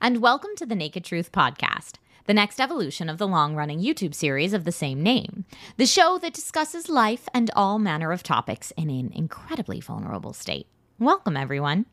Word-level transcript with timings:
and 0.00 0.22
welcome 0.22 0.50
to 0.56 0.64
the 0.64 0.76
Naked 0.76 1.04
Truth 1.04 1.32
Podcast, 1.32 1.94
the 2.26 2.34
next 2.34 2.60
evolution 2.60 3.08
of 3.08 3.18
the 3.18 3.26
long 3.26 3.56
running 3.56 3.80
YouTube 3.80 4.14
series 4.14 4.52
of 4.52 4.64
the 4.64 4.70
same 4.70 5.02
name, 5.02 5.44
the 5.76 5.86
show 5.86 6.18
that 6.18 6.32
discusses 6.32 6.88
life 6.88 7.28
and 7.34 7.50
all 7.56 7.78
manner 7.78 8.12
of 8.12 8.22
topics 8.22 8.72
in 8.76 8.90
an 8.90 9.10
incredibly 9.12 9.80
vulnerable 9.80 10.32
state. 10.32 10.68
Welcome, 11.00 11.36
everyone. 11.36 11.86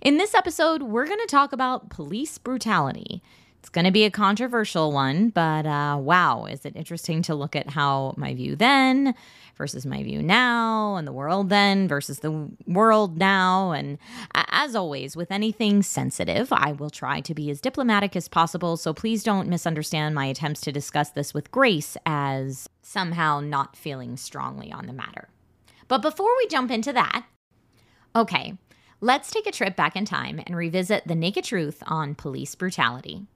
In 0.00 0.16
this 0.16 0.34
episode, 0.34 0.82
we're 0.82 1.06
going 1.06 1.20
to 1.20 1.26
talk 1.26 1.52
about 1.52 1.90
police 1.90 2.38
brutality. 2.38 3.22
It's 3.68 3.74
going 3.74 3.84
to 3.84 3.90
be 3.90 4.04
a 4.06 4.10
controversial 4.10 4.92
one, 4.92 5.28
but 5.28 5.66
uh, 5.66 5.98
wow, 6.00 6.46
is 6.46 6.64
it 6.64 6.74
interesting 6.74 7.20
to 7.24 7.34
look 7.34 7.54
at 7.54 7.68
how 7.68 8.14
my 8.16 8.32
view 8.32 8.56
then 8.56 9.14
versus 9.58 9.84
my 9.84 10.02
view 10.02 10.22
now, 10.22 10.96
and 10.96 11.06
the 11.06 11.12
world 11.12 11.50
then 11.50 11.86
versus 11.86 12.20
the 12.20 12.48
world 12.66 13.18
now. 13.18 13.72
And 13.72 13.98
as 14.34 14.74
always, 14.74 15.16
with 15.16 15.30
anything 15.30 15.82
sensitive, 15.82 16.50
I 16.50 16.72
will 16.72 16.88
try 16.88 17.20
to 17.20 17.34
be 17.34 17.50
as 17.50 17.60
diplomatic 17.60 18.16
as 18.16 18.26
possible, 18.26 18.78
so 18.78 18.94
please 18.94 19.22
don't 19.22 19.50
misunderstand 19.50 20.14
my 20.14 20.24
attempts 20.24 20.62
to 20.62 20.72
discuss 20.72 21.10
this 21.10 21.34
with 21.34 21.50
grace 21.50 21.94
as 22.06 22.70
somehow 22.80 23.40
not 23.40 23.76
feeling 23.76 24.16
strongly 24.16 24.72
on 24.72 24.86
the 24.86 24.94
matter. 24.94 25.28
But 25.88 26.00
before 26.00 26.34
we 26.38 26.46
jump 26.46 26.70
into 26.70 26.94
that, 26.94 27.26
okay, 28.16 28.56
let's 29.02 29.30
take 29.30 29.46
a 29.46 29.52
trip 29.52 29.76
back 29.76 29.94
in 29.94 30.06
time 30.06 30.40
and 30.46 30.56
revisit 30.56 31.06
the 31.06 31.14
naked 31.14 31.44
truth 31.44 31.82
on 31.86 32.14
police 32.14 32.54
brutality. 32.54 33.26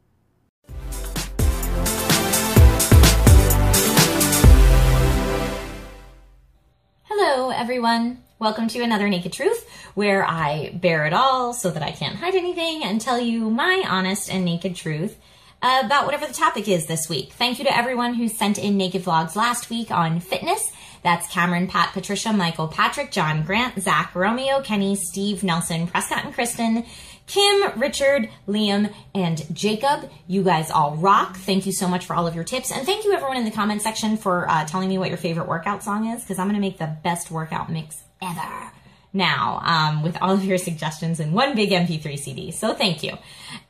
Everyone. 7.63 8.19
Welcome 8.41 8.67
to 8.67 8.83
another 8.83 9.09
Naked 9.09 9.33
Truth, 9.33 9.71
where 9.95 10.27
I 10.27 10.73
bear 10.75 11.07
it 11.07 11.13
all 11.13 11.55
so 11.55 11.71
that 11.71 11.81
I 11.81 11.93
can't 11.93 12.17
hide 12.17 12.35
anything 12.35 12.83
and 12.83 13.01
tell 13.01 13.21
you 13.21 13.51
my 13.51 13.85
honest 13.89 14.29
and 14.35 14.45
naked 14.45 14.75
truth 14.75 15.17
about 15.63 16.05
whatever 16.05 16.27
the 16.27 16.35
topic 16.35 16.67
is 16.67 16.87
this 16.87 17.09
week. 17.09 17.35
Thank 17.35 17.61
you 17.61 17.65
to 17.67 17.77
everyone 17.77 18.15
who 18.15 18.27
sent 18.27 18.59
in 18.59 18.77
naked 18.77 19.05
vlogs 19.05 19.37
last 19.37 19.71
week 19.71 19.93
on 19.93 20.19
fitness. 20.19 20.73
That's 21.05 21.33
Cameron, 21.33 21.69
Pat, 21.69 21.93
Patricia, 21.93 22.33
Michael, 22.33 22.67
Patrick, 22.67 23.13
John, 23.13 23.45
Grant, 23.45 23.81
Zach, 23.81 24.13
Romeo, 24.17 24.61
Kenny, 24.63 24.97
Steve, 24.97 25.45
Nelson, 25.45 25.87
Prescott, 25.87 26.25
and 26.25 26.35
Kristen. 26.35 26.85
Kim, 27.33 27.81
Richard, 27.81 28.29
Liam, 28.47 28.93
and 29.15 29.43
Jacob. 29.57 30.11
You 30.27 30.43
guys 30.43 30.71
all 30.71 30.97
rock. 30.97 31.39
Thank 31.39 31.65
you 31.65 31.73
so 31.73 31.89
much 31.89 32.05
for 32.05 32.15
all 32.15 32.27
of 32.27 32.35
your 32.35 32.45
tips. 32.45 32.71
And 32.71 32.85
thank 32.85 33.07
you 33.07 33.13
everyone 33.15 33.39
in 33.39 33.47
the 33.47 33.51
comment 33.51 33.81
section 33.81 34.19
for 34.19 34.47
uh, 34.51 34.67
telling 34.67 34.91
me 34.91 34.99
what 34.99 35.09
your 35.09 35.17
favorite 35.17 35.49
workout 35.49 35.83
song 35.83 36.09
is 36.09 36.21
because 36.21 36.39
I'm 36.39 36.47
going 36.47 36.57
to 36.57 36.61
make 36.61 36.77
the 36.77 36.95
best 37.03 37.31
workout 37.31 37.73
mix 37.73 38.03
ever 38.21 38.71
now 39.15 39.61
um, 39.65 40.03
with 40.03 40.19
all 40.21 40.33
of 40.33 40.45
your 40.45 40.59
suggestions 40.59 41.21
in 41.21 41.33
one 41.33 41.55
big 41.55 41.71
MP3 41.71 42.19
CD. 42.19 42.51
So 42.51 42.75
thank 42.75 43.03
you. 43.03 43.17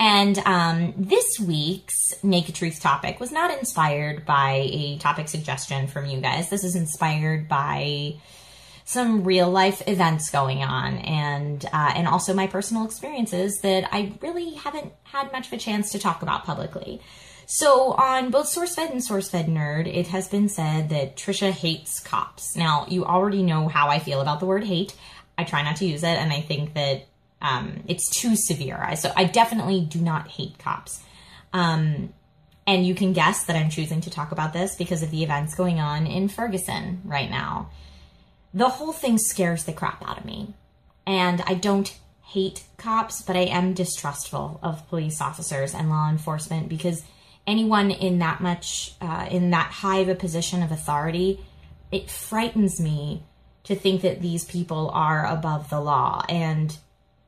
And 0.00 0.38
um, 0.40 0.94
this 0.96 1.38
week's 1.38 2.14
Naked 2.24 2.56
Truth 2.56 2.80
topic 2.80 3.20
was 3.20 3.30
not 3.30 3.56
inspired 3.56 4.26
by 4.26 4.68
a 4.72 4.98
topic 4.98 5.28
suggestion 5.28 5.86
from 5.86 6.06
you 6.06 6.20
guys. 6.20 6.50
This 6.50 6.64
is 6.64 6.74
inspired 6.74 7.48
by 7.48 8.16
some 8.84 9.24
real 9.24 9.50
life 9.50 9.82
events 9.86 10.30
going 10.30 10.62
on 10.62 10.98
and 10.98 11.64
uh, 11.72 11.92
and 11.94 12.08
also 12.08 12.34
my 12.34 12.46
personal 12.46 12.84
experiences 12.84 13.60
that 13.60 13.88
I 13.92 14.12
really 14.20 14.54
haven't 14.54 14.92
had 15.04 15.32
much 15.32 15.46
of 15.46 15.52
a 15.52 15.58
chance 15.58 15.92
to 15.92 15.98
talk 15.98 16.22
about 16.22 16.44
publicly. 16.44 17.00
So 17.46 17.92
on 17.92 18.30
both 18.30 18.46
SourceFed 18.46 18.90
and 18.90 19.00
SourceFed 19.00 19.46
Nerd, 19.46 19.92
it 19.92 20.08
has 20.08 20.28
been 20.28 20.48
said 20.48 20.88
that 20.88 21.16
Trisha 21.16 21.50
hates 21.50 22.00
cops. 22.00 22.56
Now 22.56 22.86
you 22.88 23.04
already 23.04 23.42
know 23.42 23.68
how 23.68 23.88
I 23.88 23.98
feel 23.98 24.20
about 24.20 24.40
the 24.40 24.46
word 24.46 24.64
hate. 24.64 24.94
I 25.36 25.44
try 25.44 25.62
not 25.62 25.76
to 25.76 25.86
use 25.86 26.02
it, 26.02 26.18
and 26.18 26.32
I 26.32 26.40
think 26.40 26.74
that 26.74 27.06
um, 27.40 27.82
it's 27.88 28.10
too 28.10 28.36
severe. 28.36 28.76
I 28.76 28.94
so 28.94 29.12
I 29.16 29.24
definitely 29.24 29.80
do 29.82 30.00
not 30.00 30.28
hate 30.28 30.58
cops. 30.58 31.02
Um, 31.52 32.12
and 32.66 32.86
you 32.86 32.94
can 32.94 33.12
guess 33.12 33.44
that 33.44 33.56
I'm 33.56 33.70
choosing 33.70 34.00
to 34.02 34.10
talk 34.10 34.32
about 34.32 34.52
this 34.52 34.76
because 34.76 35.02
of 35.02 35.10
the 35.10 35.24
events 35.24 35.54
going 35.54 35.80
on 35.80 36.06
in 36.06 36.28
Ferguson 36.28 37.00
right 37.04 37.28
now 37.28 37.70
the 38.54 38.68
whole 38.68 38.92
thing 38.92 39.18
scares 39.18 39.64
the 39.64 39.72
crap 39.72 40.06
out 40.06 40.18
of 40.18 40.24
me. 40.24 40.54
And 41.06 41.42
I 41.46 41.54
don't 41.54 41.96
hate 42.22 42.64
cops, 42.76 43.22
but 43.22 43.36
I 43.36 43.44
am 43.44 43.74
distrustful 43.74 44.58
of 44.62 44.88
police 44.88 45.20
officers 45.20 45.74
and 45.74 45.90
law 45.90 46.08
enforcement 46.08 46.68
because 46.68 47.02
anyone 47.46 47.90
in 47.90 48.18
that 48.20 48.40
much, 48.40 48.94
uh, 49.00 49.26
in 49.30 49.50
that 49.50 49.70
high 49.70 49.98
of 49.98 50.08
a 50.08 50.14
position 50.14 50.62
of 50.62 50.70
authority, 50.70 51.40
it 51.90 52.10
frightens 52.10 52.80
me 52.80 53.22
to 53.64 53.74
think 53.74 54.02
that 54.02 54.22
these 54.22 54.44
people 54.44 54.90
are 54.94 55.26
above 55.26 55.70
the 55.70 55.80
law. 55.80 56.24
And 56.28 56.76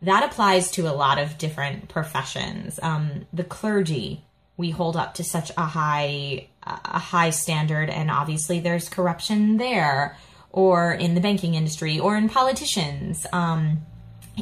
that 0.02 0.24
applies 0.24 0.70
to 0.72 0.88
a 0.88 0.92
lot 0.92 1.18
of 1.18 1.38
different 1.38 1.88
professions. 1.88 2.78
Um, 2.82 3.26
the 3.32 3.44
clergy, 3.44 4.24
we 4.56 4.70
hold 4.70 4.96
up 4.96 5.14
to 5.14 5.24
such 5.24 5.50
a 5.56 5.64
high, 5.64 6.48
a 6.62 6.98
high 6.98 7.30
standard, 7.30 7.90
and 7.90 8.10
obviously 8.10 8.60
there's 8.60 8.88
corruption 8.88 9.56
there 9.56 10.16
or 10.54 10.92
in 10.92 11.16
the 11.16 11.20
banking 11.20 11.54
industry 11.56 11.98
or 11.98 12.16
in 12.16 12.28
politicians. 12.28 13.26
Um, 13.32 13.78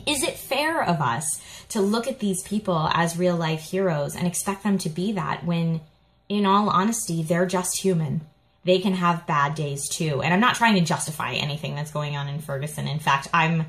is 0.07 0.23
it 0.23 0.37
fair 0.37 0.83
of 0.85 1.01
us 1.01 1.41
to 1.71 1.81
look 1.81 2.07
at 2.07 2.19
these 2.19 2.43
people 2.43 2.91
as 2.93 3.17
real 3.17 3.35
life 3.35 3.63
heroes 3.63 4.15
and 4.15 4.27
expect 4.27 4.63
them 4.63 4.77
to 4.79 4.91
be 4.91 5.13
that 5.13 5.45
when, 5.47 5.81
in 6.29 6.45
all 6.45 6.69
honesty, 6.69 7.23
they're 7.23 7.47
just 7.47 7.81
human? 7.81 8.21
They 8.65 8.79
can 8.79 8.93
have 8.93 9.27
bad 9.27 9.55
days 9.55 9.89
too. 9.89 10.21
And 10.21 10.35
I'm 10.35 10.41
not 10.41 10.55
trying 10.55 10.75
to 10.75 10.83
justify 10.83 11.33
anything 11.33 11.75
that's 11.75 11.91
going 11.91 12.15
on 12.15 12.29
in 12.29 12.41
Ferguson. 12.41 12.87
In 12.87 12.99
fact, 12.99 13.29
I'm 13.33 13.65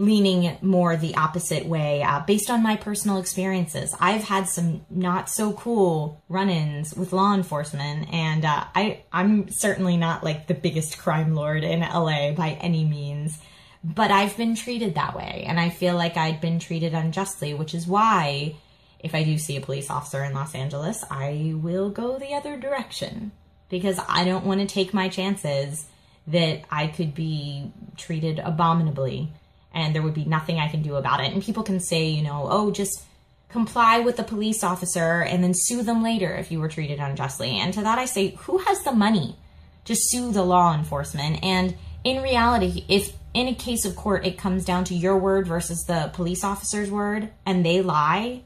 leaning 0.00 0.56
more 0.62 0.96
the 0.96 1.14
opposite 1.14 1.66
way 1.66 2.02
uh, 2.02 2.20
based 2.20 2.48
on 2.48 2.62
my 2.62 2.74
personal 2.74 3.18
experiences. 3.18 3.94
I've 4.00 4.24
had 4.24 4.48
some 4.48 4.84
not 4.88 5.28
so 5.28 5.52
cool 5.52 6.22
run-ins 6.28 6.94
with 6.94 7.12
law 7.12 7.34
enforcement, 7.34 8.08
and 8.10 8.46
uh, 8.46 8.64
I 8.74 9.02
I'm 9.12 9.50
certainly 9.50 9.98
not 9.98 10.24
like 10.24 10.46
the 10.46 10.54
biggest 10.54 10.98
crime 10.98 11.34
lord 11.34 11.64
in 11.64 11.80
LA 11.80 12.32
by 12.32 12.58
any 12.62 12.84
means, 12.84 13.38
but 13.84 14.10
I've 14.10 14.36
been 14.38 14.54
treated 14.54 14.94
that 14.94 15.14
way, 15.14 15.44
and 15.46 15.60
I 15.60 15.68
feel 15.68 15.96
like 15.96 16.16
I'd 16.16 16.40
been 16.40 16.58
treated 16.58 16.94
unjustly, 16.94 17.54
which 17.54 17.74
is 17.74 17.86
why. 17.86 18.56
If 19.02 19.14
I 19.14 19.22
do 19.22 19.38
see 19.38 19.56
a 19.56 19.62
police 19.62 19.88
officer 19.88 20.22
in 20.22 20.34
Los 20.34 20.54
Angeles, 20.54 21.02
I 21.10 21.54
will 21.56 21.88
go 21.88 22.18
the 22.18 22.34
other 22.34 22.58
direction 22.58 23.32
because 23.70 23.98
I 24.06 24.26
don't 24.26 24.44
want 24.44 24.60
to 24.60 24.66
take 24.66 24.92
my 24.92 25.08
chances 25.08 25.86
that 26.26 26.64
I 26.70 26.86
could 26.88 27.14
be 27.14 27.72
treated 27.96 28.40
abominably 28.40 29.32
and 29.72 29.94
there 29.94 30.02
would 30.02 30.14
be 30.14 30.24
nothing 30.24 30.58
I 30.58 30.68
can 30.68 30.82
do 30.82 30.96
about 30.96 31.20
it. 31.20 31.32
And 31.32 31.42
people 31.42 31.62
can 31.62 31.80
say, 31.80 32.08
you 32.08 32.22
know, 32.22 32.46
oh, 32.50 32.70
just 32.70 33.02
comply 33.48 34.00
with 34.00 34.16
the 34.16 34.22
police 34.22 34.62
officer 34.62 35.22
and 35.22 35.42
then 35.42 35.54
sue 35.54 35.82
them 35.82 36.02
later 36.02 36.34
if 36.34 36.50
you 36.52 36.60
were 36.60 36.68
treated 36.68 37.00
unjustly. 37.00 37.58
And 37.58 37.74
to 37.74 37.82
that 37.82 37.98
I 37.98 38.04
say, 38.04 38.36
who 38.40 38.58
has 38.58 38.82
the 38.82 38.92
money 38.92 39.36
to 39.84 39.94
sue 39.96 40.32
the 40.32 40.44
law 40.44 40.74
enforcement? 40.74 41.42
And 41.42 41.76
in 42.04 42.22
reality, 42.22 42.84
if 42.88 43.12
in 43.34 43.48
a 43.48 43.54
case 43.54 43.84
of 43.84 43.96
court 43.96 44.26
it 44.26 44.38
comes 44.38 44.64
down 44.64 44.84
to 44.84 44.94
your 44.94 45.16
word 45.16 45.46
versus 45.46 45.84
the 45.84 46.10
police 46.14 46.44
officer's 46.44 46.90
word 46.90 47.30
and 47.44 47.64
they 47.64 47.82
lie, 47.82 48.42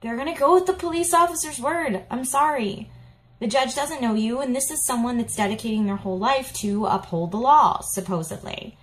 they're 0.00 0.16
going 0.16 0.32
to 0.32 0.38
go 0.38 0.54
with 0.54 0.66
the 0.66 0.72
police 0.72 1.12
officer's 1.14 1.58
word. 1.58 2.02
I'm 2.10 2.24
sorry. 2.24 2.90
The 3.38 3.46
judge 3.46 3.74
doesn't 3.74 4.00
know 4.00 4.14
you, 4.14 4.40
and 4.40 4.56
this 4.56 4.70
is 4.70 4.86
someone 4.86 5.18
that's 5.18 5.36
dedicating 5.36 5.84
their 5.84 5.96
whole 5.96 6.18
life 6.18 6.54
to 6.54 6.86
uphold 6.86 7.32
the 7.32 7.36
law, 7.36 7.80
supposedly. 7.82 8.78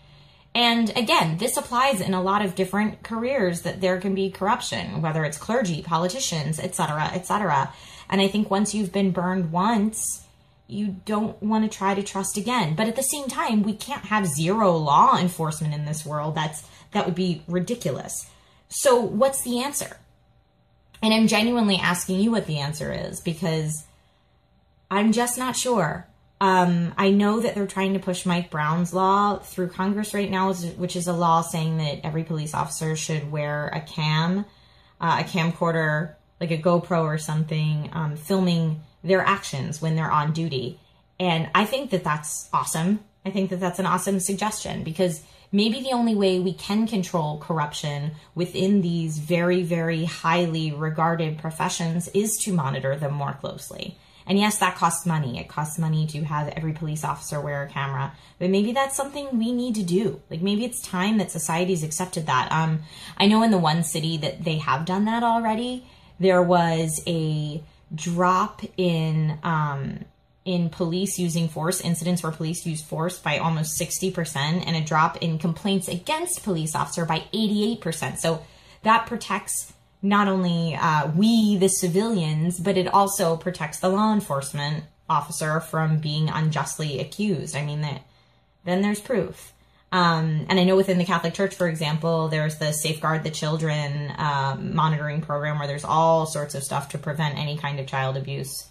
And 0.56 0.96
again, 0.96 1.38
this 1.38 1.58
applies 1.58 2.00
in 2.00 2.14
a 2.14 2.22
lot 2.22 2.46
of 2.46 2.56
different 2.56 3.02
careers 3.02 3.62
that 3.62 3.81
there 3.81 4.00
can 4.00 4.14
be 4.14 4.30
corruption, 4.30 5.02
whether 5.02 5.24
it's 5.24 5.38
clergy, 5.38 5.81
politicians, 5.81 6.59
etc., 6.59 7.06
etc. 7.14 7.74
And 8.09 8.22
I 8.22 8.28
think 8.28 8.52
once 8.52 8.75
you've 8.75 8.92
been 8.92 9.12
burned 9.12 9.52
once, 9.52 10.25
you 10.68 10.98
don't 11.06 11.42
want 11.42 11.69
to 11.69 11.77
try 11.77 11.95
to 11.95 12.04
trust 12.04 12.38
again. 12.38 12.75
But 12.75 12.88
at 12.88 12.95
the 12.95 13.04
same 13.04 13.27
time, 13.27 13.63
we 13.63 13.74
can't 13.74 14.06
have 14.06 14.27
zero 14.27 14.77
law 14.77 15.18
enforcement 15.18 15.74
in 15.74 15.86
this 15.86 16.06
world. 16.06 16.36
That's 16.36 16.63
that 16.92 17.06
would 17.06 17.16
be 17.16 17.42
ridiculous. 17.48 18.30
So, 18.69 19.00
what's 19.00 19.44
the 19.44 19.60
answer? 19.62 19.98
And 21.01 21.13
I'm 21.13 21.27
genuinely 21.27 21.77
asking 21.77 22.19
you 22.19 22.31
what 22.31 22.48
the 22.48 22.60
answer 22.60 22.94
is 22.94 23.19
because 23.19 23.86
I'm 24.89 25.12
just 25.12 25.38
not 25.38 25.56
sure. 25.56 26.07
Um, 26.41 26.94
I 26.97 27.12
know 27.12 27.39
that 27.39 27.56
they're 27.56 27.68
trying 27.68 27.94
to 27.94 28.00
push 28.00 28.25
Mike 28.25 28.50
Brown's 28.50 28.94
law 28.94 29.38
through 29.38 29.69
Congress 29.69 30.13
right 30.13 30.30
now, 30.30 30.53
which 30.53 30.95
is 30.95 31.07
a 31.07 31.13
law 31.13 31.41
saying 31.41 31.77
that 31.77 32.06
every 32.06 32.24
police 32.24 32.53
officer 32.53 32.95
should 32.95 33.31
wear 33.31 33.68
a 33.68 33.80
cam, 33.80 34.45
uh, 35.00 35.21
a 35.21 35.24
camcorder, 35.24 36.15
like 36.41 36.51
a 36.51 36.57
GoPro 36.57 37.03
or 37.03 37.18
something, 37.18 37.89
um, 37.94 38.18
filming 38.18 38.81
their 39.03 39.21
actions 39.21 39.81
when 39.81 39.95
they're 39.95 40.12
on 40.12 40.33
duty. 40.33 40.80
And 41.19 41.50
I 41.56 41.63
think 41.65 41.91
that 41.91 42.03
that's 42.03 42.50
awesome. 42.51 43.00
I 43.25 43.29
think 43.29 43.50
that 43.51 43.62
that's 43.62 43.79
an 43.79 43.86
awesome 43.86 44.19
suggestion 44.19 44.83
because 44.83 45.24
maybe 45.51 45.79
the 45.79 45.91
only 45.91 46.15
way 46.15 46.39
we 46.39 46.53
can 46.53 46.88
control 46.88 47.38
corruption 47.38 48.12
within 48.36 48.81
these 48.81 49.19
very, 49.19 49.63
very 49.63 50.03
highly 50.03 50.74
regarded 50.74 51.38
professions 51.38 52.09
is 52.09 52.36
to 52.44 52.51
monitor 52.51 52.97
them 52.97 53.13
more 53.13 53.33
closely 53.33 53.97
And 54.25 54.40
yes, 54.40 54.60
that 54.60 54.75
costs 54.75 55.06
money. 55.06 55.40
It 55.40 55.48
costs 55.48 55.78
money 55.78 56.08
to 56.08 56.24
have 56.24 56.48
every 56.50 56.74
police 56.74 57.04
officer 57.04 57.42
wear 57.42 57.64
a 57.64 57.68
camera, 57.68 58.14
but 58.40 58.50
maybe 58.50 58.72
that's 58.72 58.96
something 58.96 59.38
we 59.38 59.52
need 59.52 59.75
to 59.75 59.84
do. 59.84 60.22
Like 60.30 60.42
maybe 60.42 60.66
it's 60.66 60.81
time 60.81 61.18
that 61.18 61.31
society's 61.31 61.84
accepted 61.84 62.28
that. 62.28 62.52
Um, 62.52 62.81
I 63.18 63.28
know 63.28 63.44
in 63.44 63.52
the 63.52 63.58
one 63.58 63.84
city 63.84 64.18
that 64.18 64.44
they 64.44 64.58
have 64.60 64.86
done 64.86 65.06
that 65.06 65.24
already, 65.24 65.86
there 66.20 66.42
was 66.42 67.02
a 67.08 67.64
drop 67.94 68.62
in, 68.78 69.38
um, 69.44 70.06
in 70.46 70.70
police 70.70 71.20
using 71.20 71.48
force, 71.48 71.81
incidents 71.81 72.24
where 72.24 72.31
police 72.31 72.66
use 72.66 72.81
force 72.81 73.18
by 73.18 73.38
almost 73.38 73.80
60%, 73.80 74.36
and 74.36 74.75
a 74.75 74.81
drop 74.81 75.18
in 75.18 75.38
complaints 75.38 75.88
against 75.88 76.44
police 76.44 76.75
officer 76.75 77.06
by 77.06 77.24
88%. 77.34 78.18
So 78.18 78.46
that 78.84 79.06
protects 79.06 79.73
not 80.03 80.27
only 80.27 80.75
uh, 80.75 81.07
we, 81.15 81.55
the 81.55 81.69
civilians, 81.69 82.59
but 82.59 82.77
it 82.77 82.88
also 82.88 83.38
protects 83.38 83.79
the 83.79 83.89
law 83.89 84.13
enforcement 84.13 84.83
officer 85.09 85.61
from 85.61 85.97
being 85.97 86.29
unjustly 86.29 87.00
accused. 87.00 87.55
I 87.55 87.65
mean, 87.65 87.81
that 87.81 88.03
then 88.65 88.81
there's 88.81 89.00
proof. 89.00 89.53
Um, 89.94 90.45
and 90.50 90.59
I 90.59 90.63
know 90.63 90.75
within 90.75 90.97
the 90.97 91.05
Catholic 91.05 91.33
Church, 91.33 91.55
for 91.55 91.67
example, 91.67 92.27
there's 92.27 92.57
the 92.57 92.73
Safeguard 92.73 93.23
the 93.23 93.29
Children 93.29 94.11
um, 94.17 94.75
monitoring 94.75 95.21
program 95.21 95.57
where 95.57 95.67
there's 95.67 95.85
all 95.85 96.25
sorts 96.25 96.55
of 96.55 96.63
stuff 96.63 96.89
to 96.89 96.97
prevent 96.97 97.38
any 97.38 97.57
kind 97.57 97.79
of 97.79 97.88
child 97.88 98.17
abuse 98.17 98.67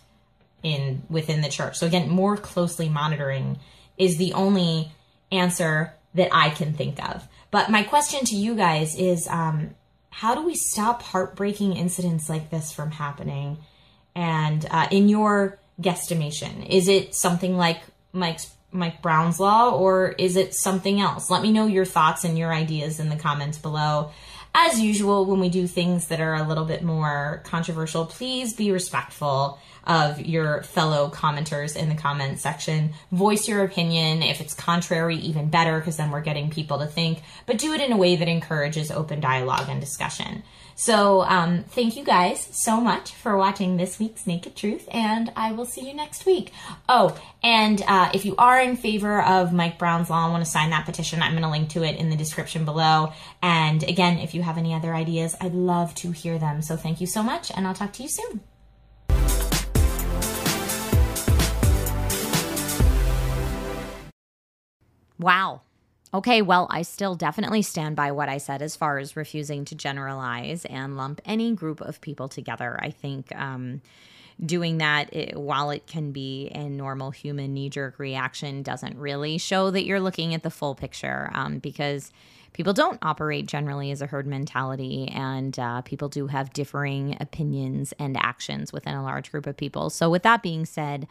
in 0.63 1.03
within 1.09 1.41
the 1.41 1.49
church. 1.49 1.79
So 1.79 1.87
again, 1.87 2.09
more 2.09 2.37
closely 2.37 2.89
monitoring 2.89 3.59
is 3.97 4.19
the 4.19 4.33
only 4.33 4.91
answer 5.31 5.95
that 6.15 6.29
I 6.33 6.51
can 6.51 6.73
think 6.75 7.03
of. 7.09 7.27
But 7.51 7.71
my 7.71 7.85
question 7.85 8.25
to 8.27 8.37
you 8.37 8.55
guys 8.55 8.97
is, 8.97 9.29
um, 9.29 9.75
how 10.13 10.35
do 10.35 10.43
we 10.43 10.55
stop 10.55 11.01
heartbreaking 11.01 11.75
incidents 11.75 12.29
like 12.29 12.51
this 12.51 12.71
from 12.71 12.91
happening? 12.91 13.57
And 14.15 14.65
uh, 14.71 14.87
in 14.91 15.09
your 15.09 15.59
guesstimation, 15.81 16.69
is 16.69 16.87
it 16.87 17.15
something 17.15 17.57
like 17.57 17.81
Mike's 18.13 18.53
Mike 18.73 19.01
Brown's 19.01 19.41
law, 19.41 19.71
or 19.71 20.11
is 20.11 20.37
it 20.37 20.55
something 20.55 21.01
else? 21.01 21.31
Let 21.31 21.43
me 21.43 21.51
know 21.51 21.67
your 21.67 21.87
thoughts 21.87 22.25
and 22.25 22.39
your 22.39 22.53
ideas 22.53 23.01
in 23.01 23.09
the 23.09 23.17
comments 23.17 23.57
below. 23.57 24.11
As 24.55 24.79
usual, 24.79 25.25
when 25.25 25.41
we 25.41 25.49
do 25.49 25.67
things 25.67 26.09
that 26.09 26.21
are 26.21 26.35
a 26.35 26.47
little 26.47 26.67
bit 26.67 26.83
more 26.83 27.41
controversial, 27.45 28.05
please 28.05 28.53
be 28.53 28.71
respectful 28.71 29.59
of 29.85 30.21
your 30.21 30.63
fellow 30.63 31.11
commenters 31.11 31.75
in 31.75 31.89
the 31.89 31.95
comment 31.95 32.39
section. 32.39 32.93
Voice 33.11 33.49
your 33.49 33.65
opinion. 33.65 34.23
If 34.23 34.41
it's 34.41 34.55
contrary, 34.55 35.17
even 35.17 35.49
better, 35.49 35.79
because 35.79 35.97
then 35.97 36.11
we're 36.11 36.21
getting 36.21 36.51
people 36.51 36.79
to 36.81 36.87
think, 36.87 37.23
but 37.47 37.59
do 37.59 37.73
it 37.73 37.81
in 37.81 37.93
a 37.93 37.97
way 37.97 38.15
that 38.17 38.29
encourages 38.29 38.91
open 38.91 39.21
dialogue 39.21 39.69
and 39.69 39.81
discussion. 39.81 40.43
So, 40.75 41.23
um, 41.23 41.65
thank 41.65 41.97
you 41.97 42.05
guys 42.05 42.49
so 42.51 42.81
much 42.81 43.13
for 43.13 43.37
watching 43.37 43.77
this 43.77 43.99
week's 43.99 44.27
Naked 44.27 44.57
Truth, 44.57 44.89
and 44.91 45.33
I 45.37 45.53
will 45.53 45.65
see 45.65 45.87
you 45.87 45.95
next 45.95 46.27
week. 46.27 46.53
Oh, 46.89 47.17
and 47.43 47.83
uh, 47.87 48.11
if 48.15 48.25
you 48.25 48.35
are 48.37 48.61
in 48.61 48.77
favor 48.77 49.23
of 49.23 49.53
Mike 49.53 49.79
Brown's 49.79 50.11
Law 50.11 50.25
and 50.25 50.33
want 50.33 50.45
to 50.45 50.51
sign 50.51 50.71
that 50.71 50.87
petition, 50.87 51.23
I'm 51.23 51.33
going 51.33 51.43
to 51.43 51.51
link 51.51 51.69
to 51.71 51.85
it 51.85 51.97
in 51.97 52.11
the 52.11 52.17
description 52.17 52.65
below. 52.65 53.13
And 53.43 53.83
again, 53.85 54.19
if 54.19 54.35
you 54.35 54.43
have 54.43 54.59
any 54.59 54.75
other 54.75 54.95
ideas, 54.95 55.37
I'd 55.41 55.55
love 55.55 55.95
to 55.97 56.11
hear 56.11 56.39
them. 56.39 56.63
So, 56.63 56.77
thank 56.77 57.01
you 57.01 57.07
so 57.07 57.23
much, 57.23 57.51
and 57.55 57.67
I'll 57.67 57.75
talk 57.75 57.93
to 57.95 58.03
you 58.03 58.09
soon. 58.09 58.41
Wow. 65.19 65.63
Okay, 66.15 66.43
well, 66.43 66.67
I 66.69 66.83
still 66.83 67.15
definitely 67.15 67.63
stand 67.63 67.97
by 67.97 68.13
what 68.13 68.29
I 68.29 68.37
said 68.37 68.61
as 68.61 68.77
far 68.77 68.99
as 68.99 69.17
refusing 69.17 69.65
to 69.67 69.75
generalize 69.75 70.67
and 70.67 70.97
lump 70.97 71.23
any 71.25 71.55
group 71.55 71.81
of 71.81 72.03
people 72.03 72.29
together. 72.29 72.79
I 72.83 72.91
think 72.91 73.35
um, 73.35 73.81
doing 74.45 74.79
that, 74.79 75.15
it, 75.15 75.41
while 75.41 75.71
it 75.71 75.87
can 75.87 76.13
be 76.13 76.51
a 76.55 76.69
normal 76.69 77.13
human 77.13 77.55
knee 77.55 77.71
jerk 77.71 77.99
reaction, 77.99 78.63
doesn't 78.63 78.99
really 78.99 79.39
show 79.39 79.71
that 79.71 79.87
you're 79.87 80.01
looking 80.01 80.35
at 80.35 80.43
the 80.43 80.51
full 80.51 80.75
picture 80.75 81.31
um, 81.33 81.59
because 81.61 82.13
people 82.53 82.75
don't 82.75 82.99
operate 83.01 83.47
generally 83.47 83.91
as 83.91 84.03
a 84.03 84.07
herd 84.07 84.27
mentality 84.27 85.09
and 85.09 85.59
uh, 85.59 85.81
people 85.81 86.11
do 86.11 86.27
have 86.27 86.53
differing 86.53 87.17
opinions 87.21 87.95
and 87.99 88.19
actions 88.19 88.71
within 88.71 88.95
a 88.95 89.03
large 89.03 89.31
group 89.31 89.47
of 89.47 89.57
people. 89.57 89.89
So, 89.89 90.11
with 90.11 90.25
that 90.25 90.43
being 90.43 90.67
said, 90.67 91.09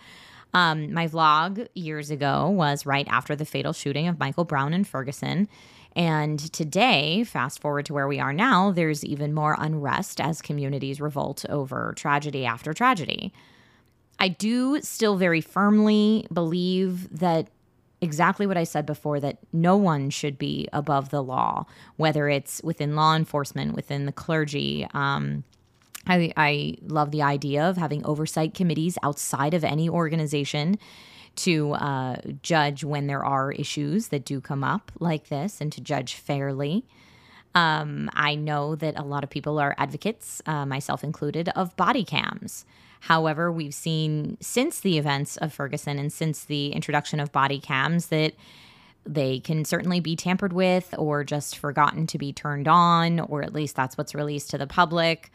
um, 0.54 0.94
my 0.94 1.08
vlog 1.08 1.68
years 1.74 2.12
ago 2.12 2.50
was 2.50 2.86
right 2.86 3.08
after 3.10 3.36
the 3.36 3.46
fatal 3.46 3.74
shooting 3.74 4.08
of 4.08 4.20
Michael 4.20 4.46
Brown 4.46 4.74
in 4.74 4.84
Ferguson. 4.84 5.48
And 5.96 6.40
today, 6.54 7.24
fast 7.24 7.60
forward 7.60 7.86
to 7.88 7.94
where 7.94 8.08
we 8.08 8.20
are 8.20 8.34
now, 8.34 8.72
there's 8.72 9.04
even 9.04 9.34
more 9.34 9.56
unrest 9.60 10.22
as 10.22 10.42
communities 10.42 11.02
revolt 11.02 11.46
over 11.50 11.94
tragedy 11.98 12.46
after 12.46 12.74
tragedy. 12.74 13.34
I 14.20 14.30
do 14.30 14.80
still 14.82 15.18
very 15.18 15.42
firmly 15.42 16.28
believe 16.32 17.20
that 17.20 17.50
exactly 18.02 18.48
what 18.48 18.58
I 18.58 18.64
said 18.64 18.86
before 18.86 19.20
that 19.20 19.38
no 19.54 19.78
one 19.78 20.10
should 20.10 20.38
be 20.38 20.68
above 20.74 21.10
the 21.10 21.24
law, 21.24 21.66
whether 21.98 22.30
it's 22.30 22.62
within 22.64 22.96
law 22.96 23.16
enforcement, 23.16 23.76
within 23.76 24.06
the 24.06 24.12
clergy, 24.12 24.88
um, 24.94 25.44
I, 26.08 26.34
I 26.36 26.76
love 26.82 27.12
the 27.12 27.22
idea 27.22 27.64
of 27.64 27.78
having 27.78 28.06
oversight 28.06 28.54
committees 28.54 28.98
outside 29.04 29.54
of 29.54 29.64
any 29.64 29.88
organization 29.90 30.80
to 31.38 31.74
uh, 31.74 32.18
judge 32.42 32.84
when 32.84 33.08
there 33.08 33.24
are 33.24 33.52
issues 33.52 34.10
that 34.10 34.26
do 34.26 34.42
come 34.42 34.64
up 34.64 34.92
like 35.00 35.30
this 35.30 35.62
and 35.62 35.72
to 35.72 35.82
judge 35.82 36.16
fairly. 36.16 36.86
Um, 37.54 38.10
I 38.14 38.36
know 38.36 38.76
that 38.76 38.98
a 38.98 39.04
lot 39.04 39.24
of 39.24 39.30
people 39.30 39.60
are 39.60 39.76
advocates, 39.78 40.42
uh, 40.46 40.66
myself 40.66 41.04
included, 41.04 41.50
of 41.50 41.76
body 41.76 42.04
cams. 42.04 42.66
However, 43.02 43.52
we've 43.52 43.74
seen 43.74 44.38
since 44.42 44.80
the 44.80 44.98
events 44.98 45.38
of 45.38 45.52
Ferguson 45.52 45.98
and 45.98 46.14
since 46.14 46.46
the 46.46 46.72
introduction 46.72 47.20
of 47.20 47.32
body 47.32 47.60
cams 47.60 48.08
that 48.08 48.34
they 49.06 49.40
can 49.40 49.66
certainly 49.66 50.00
be 50.00 50.16
tampered 50.16 50.54
with 50.54 50.94
or 50.98 51.24
just 51.24 51.58
forgotten 51.58 52.06
to 52.08 52.18
be 52.18 52.32
turned 52.32 52.68
on, 52.68 53.20
or 53.20 53.42
at 53.42 53.54
least 53.54 53.76
that's 53.76 53.98
what's 53.98 54.14
released 54.14 54.52
to 54.52 54.58
the 54.58 54.68
public. 54.68 55.32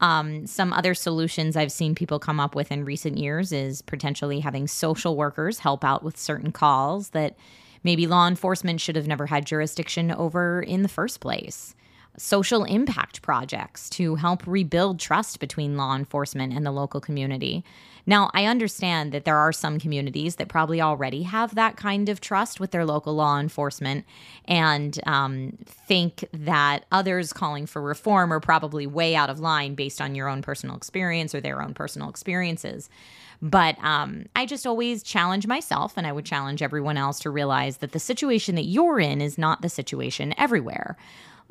Um, 0.00 0.46
some 0.46 0.72
other 0.72 0.94
solutions 0.94 1.56
I've 1.56 1.72
seen 1.72 1.94
people 1.94 2.18
come 2.18 2.38
up 2.38 2.54
with 2.54 2.70
in 2.70 2.84
recent 2.84 3.16
years 3.16 3.50
is 3.50 3.80
potentially 3.82 4.40
having 4.40 4.66
social 4.66 5.16
workers 5.16 5.60
help 5.60 5.84
out 5.84 6.02
with 6.02 6.18
certain 6.18 6.52
calls 6.52 7.10
that 7.10 7.36
maybe 7.82 8.06
law 8.06 8.28
enforcement 8.28 8.80
should 8.80 8.96
have 8.96 9.06
never 9.06 9.26
had 9.26 9.46
jurisdiction 9.46 10.10
over 10.10 10.60
in 10.60 10.82
the 10.82 10.88
first 10.88 11.20
place 11.20 11.74
social 12.18 12.64
impact 12.64 13.22
projects 13.22 13.90
to 13.90 14.14
help 14.16 14.46
rebuild 14.46 14.98
trust 14.98 15.40
between 15.40 15.76
law 15.76 15.94
enforcement 15.94 16.52
and 16.52 16.64
the 16.64 16.70
local 16.70 17.00
community. 17.00 17.64
Now, 18.06 18.30
I 18.32 18.44
understand 18.44 19.10
that 19.12 19.24
there 19.24 19.36
are 19.36 19.52
some 19.52 19.80
communities 19.80 20.36
that 20.36 20.48
probably 20.48 20.80
already 20.80 21.24
have 21.24 21.56
that 21.56 21.76
kind 21.76 22.08
of 22.08 22.20
trust 22.20 22.60
with 22.60 22.70
their 22.70 22.84
local 22.84 23.14
law 23.14 23.38
enforcement 23.38 24.04
and 24.44 24.98
um, 25.06 25.58
think 25.66 26.24
that 26.32 26.84
others 26.92 27.32
calling 27.32 27.66
for 27.66 27.82
reform 27.82 28.32
are 28.32 28.40
probably 28.40 28.86
way 28.86 29.16
out 29.16 29.28
of 29.28 29.40
line 29.40 29.74
based 29.74 30.00
on 30.00 30.14
your 30.14 30.28
own 30.28 30.40
personal 30.40 30.76
experience 30.76 31.34
or 31.34 31.40
their 31.40 31.60
own 31.60 31.74
personal 31.74 32.08
experiences. 32.08 32.88
But 33.42 33.76
um, 33.82 34.26
I 34.36 34.46
just 34.46 34.66
always 34.66 35.02
challenge 35.02 35.46
myself, 35.46 35.94
and 35.96 36.06
I 36.06 36.12
would 36.12 36.24
challenge 36.24 36.62
everyone 36.62 36.96
else 36.96 37.18
to 37.20 37.30
realize 37.30 37.78
that 37.78 37.92
the 37.92 37.98
situation 37.98 38.54
that 38.54 38.64
you're 38.64 39.00
in 39.00 39.20
is 39.20 39.36
not 39.36 39.62
the 39.62 39.68
situation 39.68 40.32
everywhere 40.38 40.96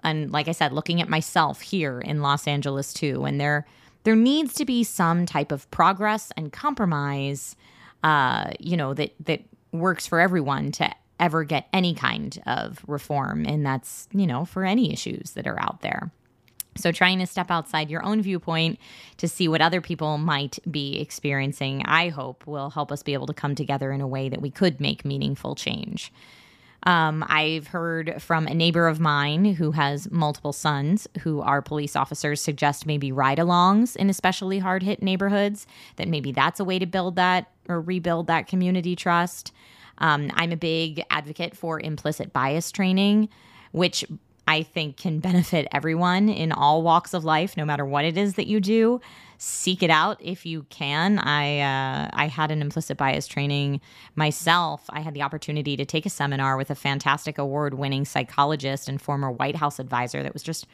and 0.04 0.32
like 0.32 0.48
I 0.48 0.52
said, 0.52 0.72
looking 0.72 1.02
at 1.02 1.10
myself 1.10 1.62
here 1.62 2.00
in 2.00 2.22
Los 2.22 2.48
Angeles 2.48 2.94
too, 2.94 3.26
and 3.26 3.42
there 3.42 3.66
there 4.06 4.16
needs 4.16 4.54
to 4.54 4.66
be 4.66 4.84
some 4.84 5.26
type 5.26 5.52
of 5.52 5.70
progress 5.72 6.32
and 6.38 6.54
compromise, 6.54 7.56
uh, 8.04 8.52
you 8.60 8.78
know, 8.78 8.94
that 8.94 9.14
that 9.26 9.42
works 9.72 10.08
for 10.08 10.20
everyone 10.20 10.72
to 10.72 10.90
ever 11.20 11.44
get 11.44 11.68
any 11.74 11.94
kind 11.94 12.42
of 12.46 12.84
reform, 12.88 13.46
and 13.46 13.66
that's 13.66 14.08
you 14.12 14.26
know 14.26 14.46
for 14.46 14.64
any 14.64 14.94
issues 14.94 15.32
that 15.32 15.48
are 15.48 15.60
out 15.60 15.82
there. 15.82 16.12
So, 16.78 16.92
trying 16.92 17.20
to 17.20 17.26
step 17.26 17.50
outside 17.50 17.90
your 17.90 18.04
own 18.04 18.22
viewpoint 18.22 18.80
to 19.18 19.28
see 19.28 19.48
what 19.48 19.62
other 19.62 19.82
people 19.82 20.18
might 20.18 20.60
be 20.70 21.00
experiencing, 21.00 21.84
I 21.86 22.10
hope, 22.10 22.46
will 22.46 22.70
help 22.70 22.92
us 22.92 23.02
be 23.02 23.14
able 23.14 23.28
to 23.28 23.34
come 23.34 23.56
together 23.56 23.92
in 23.92 24.02
a 24.02 24.08
way 24.08 24.30
that 24.30 24.42
we 24.42 24.52
could 24.52 24.80
make 24.80 25.04
meaningful 25.04 25.56
change. 25.56 26.12
Um, 26.86 27.26
I've 27.28 27.68
heard 27.68 28.22
from 28.22 28.46
a 28.46 28.54
neighbor 28.54 28.88
of 28.88 29.00
mine 29.00 29.46
who 29.46 29.72
has 29.72 30.10
multiple 30.12 30.54
sons 30.54 31.08
who 31.22 31.42
are 31.42 31.62
police 31.62 31.96
officers 31.96 32.42
suggest 32.42 32.86
maybe 32.86 33.12
ride 33.12 33.40
alongs 33.40 33.96
in 33.96 34.10
especially 34.10 34.60
hard 34.60 34.84
hit 34.84 35.02
neighborhoods, 35.02 35.66
that 35.96 36.08
maybe 36.08 36.32
that's 36.32 36.60
a 36.60 36.64
way 36.64 36.78
to 36.78 36.86
build 36.86 37.16
that 37.16 37.52
or 37.68 37.82
rebuild 37.82 38.28
that 38.28 38.48
community 38.48 38.96
trust. 38.96 39.52
Um, 39.98 40.30
I'm 40.36 40.52
a 40.52 40.58
big 40.58 41.04
advocate 41.10 41.58
for 41.58 41.80
implicit 41.80 42.34
bias 42.34 42.72
training, 42.72 43.30
which 43.72 44.06
I 44.48 44.64
think 44.64 44.98
can 44.98 45.20
benefit 45.20 45.68
everyone 45.72 46.30
in 46.30 46.52
all 46.52 46.84
walks 46.84 47.14
of 47.14 47.24
life, 47.26 47.58
no 47.58 47.66
matter 47.66 47.86
what 47.86 48.06
it 48.06 48.18
is 48.18 48.36
that 48.36 48.48
you 48.48 48.60
do 48.60 49.02
seek 49.38 49.84
it 49.84 49.90
out 49.90 50.18
if 50.22 50.46
you 50.46 50.64
can. 50.70 51.20
I 51.20 51.60
uh, 51.60 52.10
I 52.14 52.28
had 52.28 52.52
an 52.52 52.62
implicit 52.62 52.98
bias 52.98 53.28
training 53.28 53.82
myself. 54.16 54.86
I 54.90 55.02
had 55.02 55.14
the 55.14 55.22
opportunity 55.22 55.76
to 55.78 55.86
take 55.86 56.06
a 56.06 56.10
seminar 56.10 56.58
with 56.58 56.70
a 56.70 56.76
fantastic 56.76 57.38
award 57.38 57.76
winning 57.76 58.06
psychologist 58.06 58.88
and 58.88 59.02
former 59.02 59.32
White 59.32 59.56
House 59.56 59.80
advisor 59.80 60.24
that 60.24 60.34
was 60.34 60.44
just 60.44 60.68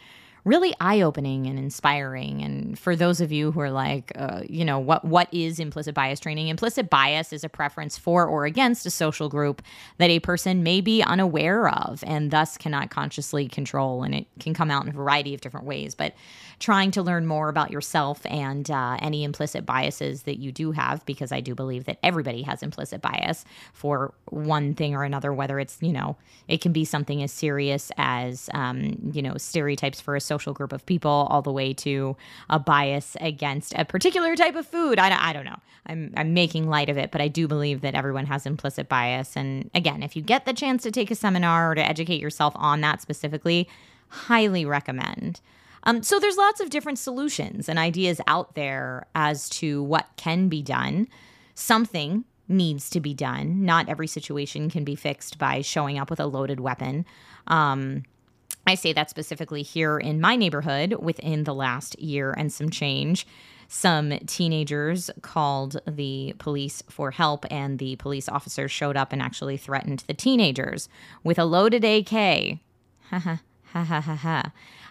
really 0.44 0.74
eye-opening 0.80 1.48
and 1.48 1.60
inspiring. 1.60 2.42
And 2.42 2.78
for 2.78 2.96
those 2.96 3.22
of 3.22 3.32
you 3.32 3.52
who 3.52 3.60
are 3.60 3.72
like 3.72 4.12
uh, 4.16 4.42
you 4.48 4.66
know 4.66 4.80
what 4.80 5.06
what 5.06 5.28
is 5.32 5.60
implicit 5.60 5.96
bias 5.96 6.20
training? 6.20 6.48
Implicit 6.48 6.90
bias 6.90 7.32
is 7.32 7.44
a 7.44 7.50
preference 7.50 7.98
for 7.98 8.26
or 8.26 8.46
against 8.46 8.86
a 8.86 8.90
social 8.90 9.30
group 9.30 9.62
that 9.98 10.10
a 10.10 10.20
person 10.20 10.64
may 10.64 10.82
be 10.82 11.04
unaware 11.04 11.70
of 11.70 12.04
and 12.06 12.32
thus 12.32 12.58
cannot 12.58 12.90
consciously 12.90 13.48
control. 13.48 14.04
And 14.04 14.16
it 14.16 14.28
can 14.40 14.54
come 14.54 14.72
out 14.72 14.84
in 14.84 14.90
a 14.90 14.94
variety 14.94 15.34
of 15.34 15.42
different 15.42 15.66
ways. 15.66 15.96
But 15.96 16.14
trying 16.62 16.92
to 16.92 17.02
learn 17.02 17.26
more 17.26 17.50
about 17.50 17.72
yourself 17.72 18.22
and 18.28 18.70
uh, 18.70 18.96
any 19.02 19.24
implicit 19.24 19.66
biases 19.66 20.24
that 20.24 20.38
you 20.38 20.52
do 20.52 20.72
have 20.72 21.04
because 21.06 21.32
i 21.32 21.42
do 21.42 21.56
believe 21.56 21.86
that 21.86 21.98
everybody 22.04 22.44
has 22.44 22.62
implicit 22.62 23.02
bias 23.02 23.44
for 23.74 24.14
one 24.26 24.76
thing 24.76 24.96
or 24.96 25.04
another 25.04 25.34
whether 25.34 25.60
it's 25.60 25.78
you 25.82 25.92
know 25.92 26.16
it 26.48 26.62
can 26.62 26.72
be 26.72 26.86
something 26.86 27.24
as 27.24 27.32
serious 27.32 27.92
as 27.98 28.50
um, 28.54 28.96
you 29.12 29.22
know 29.22 29.36
stereotypes 29.38 30.00
for 30.00 30.16
a 30.16 30.22
social 30.32 30.54
group 30.54 30.72
of 30.72 30.86
people 30.86 31.18
all 31.30 31.42
the 31.42 31.52
way 31.52 31.74
to 31.74 32.16
a 32.50 32.58
bias 32.58 33.18
against 33.20 33.74
a 33.76 33.84
particular 33.84 34.36
type 34.36 34.56
of 34.56 34.66
food. 34.66 34.98
I, 34.98 35.30
I 35.30 35.34
don't 35.34 35.46
know. 35.52 35.60
I'm, 35.88 36.14
I'm 36.16 36.34
making 36.34 36.70
light 36.70 36.90
of 36.90 36.98
it, 36.98 37.12
but 37.12 37.22
I 37.22 37.28
do 37.28 37.48
believe 37.48 37.82
that 37.82 37.96
everyone 37.96 38.28
has 38.28 38.46
implicit 38.46 38.88
bias. 38.88 39.36
And 39.36 39.70
again, 39.74 40.04
if 40.04 40.16
you 40.16 40.22
get 40.22 40.46
the 40.46 40.54
chance 40.54 40.84
to 40.84 40.92
take 40.92 41.12
a 41.12 41.16
seminar 41.16 41.72
or 41.72 41.76
to 41.76 41.86
educate 41.86 42.22
yourself 42.22 42.54
on 42.56 42.82
that 42.82 43.02
specifically, 43.02 43.68
highly 44.08 44.64
recommend. 44.66 45.42
Um, 45.84 46.04
so 46.04 46.20
there's 46.20 46.38
lots 46.38 46.62
of 46.62 46.70
different 46.70 47.00
solutions 47.00 47.68
and 47.68 47.80
ideas 47.80 48.22
out 48.28 48.56
there 48.56 49.08
as 49.16 49.50
to 49.50 49.84
what 49.84 50.08
can 50.16 50.48
be 50.48 50.62
done. 50.62 51.08
Something 51.56 52.26
needs 52.48 52.90
to 52.92 53.00
be 53.00 53.14
done. 53.14 53.66
Not 53.66 53.90
every 53.90 54.08
situation 54.08 54.70
can 54.70 54.84
be 54.84 54.96
fixed 54.96 55.38
by 55.38 55.62
showing 55.62 55.98
up 55.98 56.10
with 56.10 56.20
a 56.20 56.26
loaded 56.26 56.60
weapon. 56.60 57.06
Um, 57.48 58.04
I 58.68 58.76
say 58.76 58.94
that 58.94 59.10
specifically 59.10 59.64
here 59.64 59.98
in 59.98 60.22
my 60.22 60.36
neighborhood 60.36 60.96
within 61.00 61.44
the 61.44 61.54
last 61.54 62.00
year 62.00 62.34
and 62.38 62.52
some 62.52 62.70
change. 62.70 63.26
Some 63.68 64.12
teenagers 64.28 65.10
called 65.22 65.80
the 65.88 66.36
police 66.38 66.84
for 66.90 67.12
help, 67.12 67.46
and 67.50 67.80
the 67.80 67.96
police 67.96 68.28
officers 68.28 68.70
showed 68.70 68.98
up 68.98 69.14
and 69.14 69.22
actually 69.22 69.56
threatened 69.56 70.04
the 70.08 70.14
teenagers 70.14 70.90
with 71.24 71.40
a 71.40 71.46
loaded 71.46 71.86
AK. 71.86 72.60
Ha 73.12 73.20
ha 73.20 73.42
ha 73.74 73.84
ha 73.84 74.00
ha 74.00 74.16
ha 74.16 74.41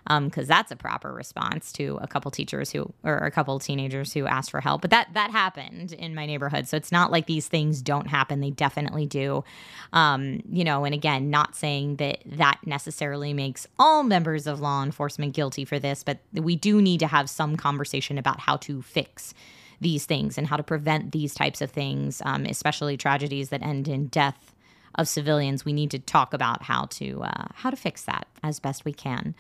because 0.05 0.45
um, 0.45 0.47
that's 0.47 0.71
a 0.71 0.77
proper 0.77 1.13
response 1.13 1.73
to 1.73 1.99
a 2.01 2.07
couple 2.07 2.31
teachers 2.31 2.71
who 2.71 2.93
or 3.05 3.19
a 3.19 3.31
couple 3.31 3.59
teenagers 3.59 4.13
who 4.13 4.27
asked 4.27 4.51
for 4.51 4.61
help. 4.61 4.81
But 4.81 4.91
that 4.91 5.09
that 5.15 5.31
happened 5.31 5.93
in 5.93 6.15
my 6.15 6.27
neighborhood, 6.27 6.67
so 6.67 6.77
it's 6.77 6.93
not 6.93 7.11
like 7.11 7.27
these 7.27 7.49
things 7.49 7.83
don't 7.83 8.07
happen; 8.07 8.41
they 8.41 8.51
definitely 8.51 9.07
do. 9.07 9.45
Um, 9.93 10.43
you 10.51 10.65
know, 10.65 10.85
and 10.85 10.95
again, 10.95 11.31
not 11.31 11.55
saying 11.55 11.97
that 11.97 12.19
that 12.27 12.59
necessarily 12.65 13.33
makes 13.33 13.67
all 13.79 14.03
members 14.03 14.47
of 14.47 14.61
law 14.61 14.83
enforcement 14.83 15.35
guilty 15.35 15.65
for 15.65 15.79
this, 15.79 16.03
but 16.03 16.19
we 16.33 16.57
do 16.57 16.81
need 16.81 17.01
to 17.01 17.07
have 17.07 17.29
some 17.29 17.57
conversation 17.57 18.19
about 18.19 18.41
how 18.41 18.57
to 18.59 18.83
fix 18.83 19.35
these 19.81 20.05
things 20.05 20.37
and 20.37 20.47
how 20.47 20.57
to 20.57 20.63
prevent 20.63 21.13
these 21.13 21.35
types 21.35 21.61
of 21.61 21.71
things, 21.71 22.21
um, 22.25 22.45
especially 22.45 22.97
tragedies 22.97 23.49
that 23.49 23.63
end 23.63 23.89
in 23.89 24.07
death 24.09 24.55
of 24.97 25.09
civilians. 25.09 25.65
We 25.65 25.73
need 25.73 25.91
to 25.93 25.99
talk 25.99 26.35
about 26.35 26.63
how 26.63 26.87
to 26.91 27.23
uh, 27.23 27.47
how 27.55 27.71
to 27.71 27.77
fix 27.77 28.03
that 28.05 28.27
as 28.43 28.61
best 28.61 28.85
we 28.85 28.93
can. 28.93 29.35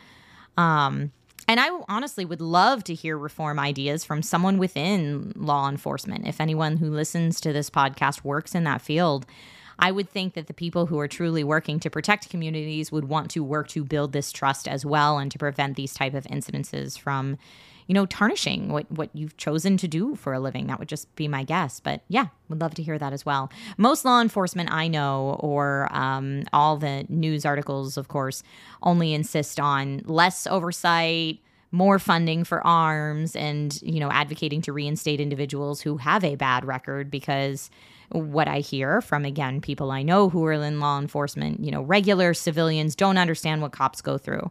Um, 0.57 1.13
and 1.49 1.59
I 1.59 1.69
honestly 1.89 2.25
would 2.25 2.41
love 2.41 2.85
to 2.85 2.95
hear 2.95 3.19
reform 3.19 3.59
ideas 3.59 4.05
from 4.05 4.23
someone 4.23 4.59
within 4.59 5.33
law 5.35 5.69
enforcement. 5.69 6.27
If 6.27 6.41
anyone 6.41 6.77
who 6.77 6.91
listens 6.91 7.41
to 7.41 7.53
this 7.53 7.71
podcast 7.71 8.23
works 8.23 8.55
in 8.55 8.65
that 8.65 8.83
field, 8.83 9.27
I 9.81 9.91
would 9.91 10.09
think 10.09 10.35
that 10.35 10.47
the 10.47 10.55
people 10.55 10.87
who 10.87 10.99
are 11.01 11.09
truly 11.09 11.43
working 11.43 11.81
to 11.81 11.91
protect 11.91 12.29
communities 12.29 12.93
would 12.93 13.07
want 13.07 13.31
to 13.33 13.43
work 13.43 13.67
to 13.69 13.83
build 13.83 14.13
this 14.13 14.31
trust 14.31 14.69
as 14.69 14.85
well 14.85 15.19
and 15.19 15.33
to 15.33 15.39
prevent 15.39 15.77
these 15.77 15.95
type 15.95 16.15
of 16.15 16.25
incidences 16.25 16.99
from 16.99 17.39
you 17.91 17.95
know, 17.95 18.07
tarnishing 18.07 18.69
what 18.69 18.89
what 18.93 19.11
you've 19.15 19.37
chosen 19.37 19.77
to 19.77 19.89
do 19.89 20.15
for 20.15 20.33
a 20.33 20.39
living. 20.39 20.69
That 20.69 20.79
would 20.79 20.89
just 20.89 21.13
be 21.17 21.27
my 21.27 21.43
guess. 21.43 21.81
But 21.81 22.03
yeah, 22.07 22.27
would 22.49 22.61
love 22.61 22.73
to 22.75 22.85
hear 22.85 22.97
that 23.01 23.13
as 23.13 23.27
well. 23.27 23.51
Most 23.79 24.05
law 24.05 24.21
enforcement 24.21 24.71
I 24.71 24.87
know, 24.87 25.37
or 25.41 25.89
um, 25.91 26.45
all 26.53 26.77
the 26.77 27.05
news 27.09 27.45
articles, 27.45 27.97
of 27.97 28.07
course, 28.07 28.45
only 28.85 29.13
insist 29.13 29.59
on 29.59 30.03
less 30.05 30.47
oversight 30.47 31.41
more 31.73 31.99
funding 31.99 32.45
for 32.45 32.65
arms 32.65 33.35
and 33.35 33.83
you 33.83 33.99
know 33.99 34.11
advocating 34.13 34.63
to 34.63 34.73
reinstate 34.73 35.21
individuals 35.21 35.81
who 35.81 35.97
have 35.97 36.23
a 36.23 36.37
bad 36.37 36.65
record 36.65 37.11
because 37.11 37.71
what 38.11 38.49
i 38.49 38.59
hear 38.59 39.01
from 39.01 39.25
again 39.25 39.61
people 39.61 39.93
i 39.93 40.03
know 40.03 40.29
who 40.29 40.45
are 40.45 40.53
in 40.53 40.81
law 40.81 40.99
enforcement 40.99 41.61
you 41.65 41.71
know 41.71 41.83
regular 41.83 42.35
civilians 42.35 42.97
don't 42.97 43.19
understand 43.19 43.63
what 43.63 43.71
cops 43.71 44.01
go 44.01 44.19
through 44.19 44.51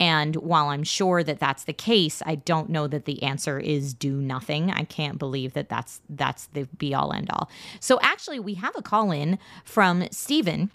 and 0.00 0.36
while 0.36 0.68
I'm 0.68 0.84
sure 0.84 1.24
that 1.24 1.40
that's 1.40 1.64
the 1.64 1.72
case, 1.72 2.22
I 2.24 2.36
don't 2.36 2.70
know 2.70 2.86
that 2.86 3.04
the 3.04 3.22
answer 3.22 3.58
is 3.58 3.94
do 3.94 4.12
nothing. 4.12 4.70
I 4.70 4.84
can't 4.84 5.18
believe 5.18 5.54
that 5.54 5.68
that's 5.68 6.00
that's 6.08 6.46
the 6.46 6.68
be 6.78 6.94
all 6.94 7.12
end 7.12 7.30
all. 7.30 7.50
So 7.80 7.98
actually, 8.02 8.38
we 8.38 8.54
have 8.54 8.76
a 8.76 8.82
call 8.82 9.10
in 9.10 9.38
from 9.64 10.06
Stephen, 10.10 10.70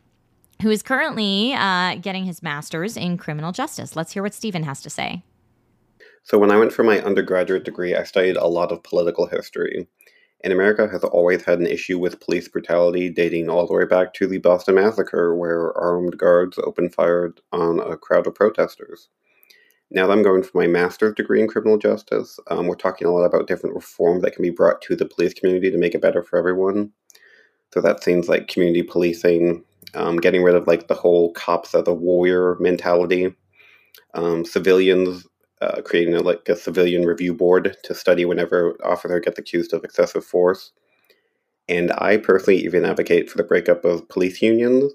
who 0.62 0.70
is 0.70 0.84
currently 0.84 1.54
uh, 1.54 1.96
getting 1.96 2.26
his 2.26 2.44
master's 2.44 2.98
in 2.98 3.18
criminal 3.18 3.52
justice. 3.52 3.96
Let's 3.96 4.12
hear 4.14 4.24
what 4.24 4.34
Stephen 4.34 4.64
has 4.64 4.82
to 4.82 4.90
say. 4.90 5.24
So 6.24 6.38
when 6.38 6.52
I 6.52 6.58
went 6.58 6.72
for 6.72 6.84
my 6.84 7.02
undergraduate 7.02 7.66
degree, 7.66 7.96
I 7.96 8.04
studied 8.04 8.38
a 8.38 8.48
lot 8.48 8.72
of 8.72 8.84
political 8.84 9.26
history. 9.26 9.88
And 10.44 10.52
America 10.52 10.88
has 10.90 11.04
always 11.06 11.44
had 11.44 11.60
an 11.60 11.68
issue 11.68 11.98
with 11.98 12.20
police 12.20 12.50
brutality 12.50 13.10
dating 13.10 13.50
all 13.50 13.66
the 13.66 13.74
way 13.74 13.86
back 13.86 14.14
to 14.16 14.28
the 14.28 14.40
Boston 14.40 14.76
Massacre, 14.76 15.36
where 15.36 15.78
armed 15.78 16.18
guards 16.18 16.60
opened 16.60 16.94
fire 16.94 17.34
on 17.54 17.80
a 17.80 17.96
crowd 17.96 18.28
of 18.28 18.36
protesters. 18.36 19.08
Now 19.90 20.08
that 20.08 20.14
I'm 20.14 20.24
going 20.24 20.44
for 20.44 20.58
my 20.58 20.68
master's 20.68 21.14
degree 21.14 21.40
in 21.40 21.48
criminal 21.48 21.78
justice, 21.78 22.40
um, 22.50 22.68
we're 22.68 22.76
talking 22.76 23.08
a 23.08 23.12
lot 23.12 23.26
about 23.26 23.48
different 23.48 23.76
reforms 23.76 24.24
that 24.24 24.34
can 24.34 24.42
be 24.42 24.50
brought 24.50 24.82
to 24.82 24.96
the 24.96 25.06
police 25.06 25.34
community 25.34 25.70
to 25.72 25.78
make 25.78 25.94
it 25.94 26.02
better 26.02 26.24
for 26.24 26.38
everyone. 26.38 26.92
So 27.74 27.80
that 27.82 28.04
seems 28.04 28.28
like 28.28 28.48
community 28.48 28.84
policing, 28.84 29.64
um, 29.94 30.18
getting 30.18 30.44
rid 30.44 30.56
of 30.56 30.68
like 30.68 30.88
the 30.88 30.96
whole 30.96 31.32
cops 31.34 31.74
as 31.74 31.88
a 31.88 31.94
warrior 31.94 32.58
mentality, 32.60 33.34
um, 34.14 34.46
civilians 34.46 35.26
uh, 35.64 35.82
creating 35.82 36.14
a, 36.14 36.22
like 36.22 36.48
a 36.50 36.56
civilian 36.56 37.06
review 37.06 37.34
board 37.34 37.78
to 37.84 37.96
study 37.96 38.26
whenever 38.26 38.78
officer 38.84 39.20
gets 39.20 39.40
accused 39.40 39.74
of 39.74 39.84
excessive 39.84 40.26
force. 40.26 40.72
And 41.70 41.92
I 41.98 42.18
personally 42.18 42.60
even 42.64 42.84
advocate 42.84 43.30
for 43.30 43.38
the 43.38 43.44
breakup 43.44 43.86
of 43.86 44.08
police 44.10 44.42
unions. 44.42 44.92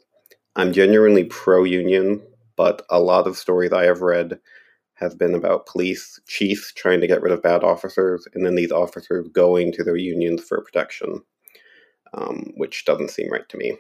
I'm 0.56 0.72
genuinely 0.72 1.25
pro 1.25 1.64
union, 1.64 2.20
but 2.56 2.82
a 2.90 3.00
lot 3.00 3.26
of 3.26 3.38
stories 3.38 3.72
I 3.72 3.84
have 3.84 4.02
read 4.02 4.38
have 4.94 5.16
been 5.16 5.34
about 5.34 5.66
police 5.66 6.20
chiefs 6.26 6.72
trying 6.72 7.00
to 7.00 7.06
get 7.06 7.22
rid 7.22 7.32
of 7.32 7.42
bad 7.42 7.62
officers, 7.62 8.26
and 8.34 8.44
then 8.44 8.56
these 8.56 8.72
officers 8.72 9.28
going 9.32 9.72
to 9.72 9.84
their 9.84 9.96
unions 9.96 10.42
for 10.42 10.60
protection, 10.60 11.22
um, 12.12 12.52
which 12.56 12.84
doesn't 12.84 13.10
seem 13.10 13.30
right 13.30 13.48
to 13.48 13.56
me. 13.56 13.78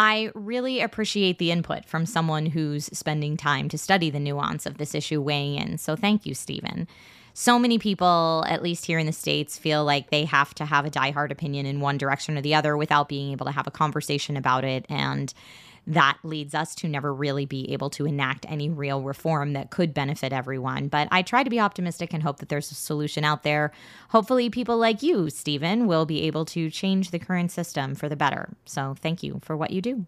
I 0.00 0.30
really 0.36 0.80
appreciate 0.80 1.38
the 1.38 1.50
input 1.50 1.84
from 1.84 2.06
someone 2.06 2.46
who's 2.46 2.84
spending 2.96 3.36
time 3.36 3.68
to 3.70 3.76
study 3.76 4.10
the 4.10 4.20
nuance 4.20 4.64
of 4.64 4.78
this 4.78 4.94
issue 4.94 5.20
weighing 5.20 5.56
in. 5.56 5.76
So 5.76 5.96
thank 5.96 6.24
you, 6.24 6.34
Stephen. 6.34 6.86
So 7.34 7.58
many 7.58 7.80
people, 7.80 8.44
at 8.46 8.62
least 8.62 8.86
here 8.86 9.00
in 9.00 9.06
the 9.06 9.12
States, 9.12 9.58
feel 9.58 9.84
like 9.84 10.10
they 10.10 10.24
have 10.24 10.54
to 10.54 10.66
have 10.66 10.86
a 10.86 10.90
diehard 10.90 11.32
opinion 11.32 11.66
in 11.66 11.80
one 11.80 11.98
direction 11.98 12.38
or 12.38 12.42
the 12.42 12.54
other 12.54 12.76
without 12.76 13.08
being 13.08 13.32
able 13.32 13.46
to 13.46 13.52
have 13.52 13.66
a 13.66 13.72
conversation 13.72 14.36
about 14.36 14.62
it. 14.62 14.86
And 14.88 15.34
that 15.88 16.18
leads 16.22 16.54
us 16.54 16.74
to 16.76 16.88
never 16.88 17.12
really 17.12 17.46
be 17.46 17.72
able 17.72 17.90
to 17.90 18.06
enact 18.06 18.46
any 18.48 18.68
real 18.68 19.02
reform 19.02 19.54
that 19.54 19.70
could 19.70 19.94
benefit 19.94 20.32
everyone. 20.32 20.88
But 20.88 21.08
I 21.10 21.22
try 21.22 21.42
to 21.42 21.50
be 21.50 21.58
optimistic 21.58 22.12
and 22.12 22.22
hope 22.22 22.38
that 22.38 22.48
there's 22.48 22.70
a 22.70 22.74
solution 22.74 23.24
out 23.24 23.42
there. 23.42 23.72
Hopefully, 24.10 24.50
people 24.50 24.76
like 24.76 25.02
you, 25.02 25.30
Stephen, 25.30 25.86
will 25.86 26.06
be 26.06 26.22
able 26.22 26.44
to 26.46 26.70
change 26.70 27.10
the 27.10 27.18
current 27.18 27.50
system 27.50 27.94
for 27.94 28.08
the 28.08 28.16
better. 28.16 28.50
So, 28.66 28.94
thank 29.00 29.22
you 29.22 29.40
for 29.42 29.56
what 29.56 29.70
you 29.70 29.80
do. 29.80 30.06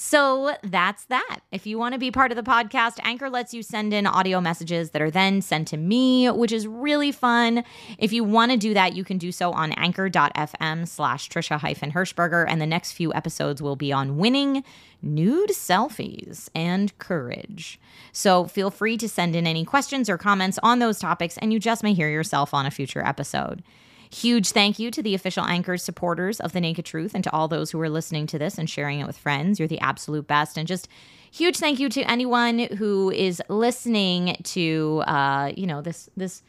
So 0.00 0.54
that's 0.62 1.06
that. 1.06 1.40
If 1.50 1.66
you 1.66 1.76
want 1.76 1.94
to 1.94 1.98
be 1.98 2.12
part 2.12 2.30
of 2.30 2.36
the 2.36 2.48
podcast, 2.48 3.00
Anchor 3.02 3.28
lets 3.28 3.52
you 3.52 3.64
send 3.64 3.92
in 3.92 4.06
audio 4.06 4.40
messages 4.40 4.90
that 4.90 5.02
are 5.02 5.10
then 5.10 5.42
sent 5.42 5.66
to 5.68 5.76
me, 5.76 6.30
which 6.30 6.52
is 6.52 6.68
really 6.68 7.10
fun. 7.10 7.64
If 7.98 8.12
you 8.12 8.22
want 8.22 8.52
to 8.52 8.56
do 8.56 8.74
that, 8.74 8.94
you 8.94 9.02
can 9.02 9.18
do 9.18 9.32
so 9.32 9.50
on 9.50 9.72
anchor.fm 9.72 10.86
slash 10.86 11.28
Trisha 11.28 11.58
hyphen 11.58 11.90
Hershberger. 11.90 12.46
And 12.48 12.60
the 12.60 12.66
next 12.66 12.92
few 12.92 13.12
episodes 13.12 13.60
will 13.60 13.74
be 13.74 13.92
on 13.92 14.18
winning, 14.18 14.62
nude 15.02 15.50
selfies, 15.50 16.48
and 16.54 16.96
courage. 16.98 17.80
So 18.12 18.44
feel 18.44 18.70
free 18.70 18.98
to 18.98 19.08
send 19.08 19.34
in 19.34 19.48
any 19.48 19.64
questions 19.64 20.08
or 20.08 20.16
comments 20.16 20.60
on 20.62 20.78
those 20.78 21.00
topics, 21.00 21.36
and 21.38 21.52
you 21.52 21.58
just 21.58 21.82
may 21.82 21.92
hear 21.92 22.08
yourself 22.08 22.54
on 22.54 22.66
a 22.66 22.70
future 22.70 23.04
episode. 23.04 23.64
Huge 24.10 24.50
thank 24.50 24.78
you 24.78 24.90
to 24.90 25.02
the 25.02 25.14
official 25.14 25.44
anchors 25.44 25.82
supporters 25.82 26.40
of 26.40 26.52
The 26.52 26.60
Naked 26.60 26.84
Truth 26.84 27.14
and 27.14 27.22
to 27.24 27.32
all 27.32 27.48
those 27.48 27.70
who 27.70 27.80
are 27.80 27.90
listening 27.90 28.26
to 28.28 28.38
this 28.38 28.58
and 28.58 28.68
sharing 28.68 29.00
it 29.00 29.06
with 29.06 29.18
friends. 29.18 29.58
You're 29.58 29.68
the 29.68 29.80
absolute 29.80 30.26
best. 30.26 30.56
And 30.56 30.66
just 30.66 30.88
huge 31.30 31.58
thank 31.58 31.78
you 31.78 31.88
to 31.90 32.02
anyone 32.02 32.58
who 32.58 33.10
is 33.10 33.42
listening 33.48 34.36
to 34.44 35.02
uh, 35.06 35.52
you 35.56 35.66
know, 35.66 35.82
this 35.82 36.08
this 36.16 36.42